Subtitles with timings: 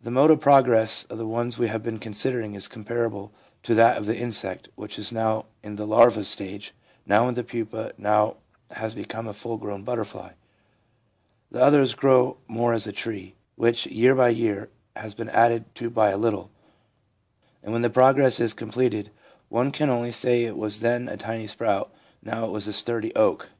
[0.00, 3.30] The mode of progress of the ones we have been considering is com parable
[3.62, 6.74] to that of the insect, which is now in the larva stage,
[7.06, 8.38] now in the pupa, and now
[8.72, 10.32] has become a full grown butterfly.
[11.52, 15.88] The others grow more as a tree, which year by year has been added to
[15.88, 16.50] by a little;
[17.62, 19.12] and when the process is completed,
[19.50, 21.94] one can only say it was then a tiny sprout,
[22.24, 23.50] now it is a sturdy oak.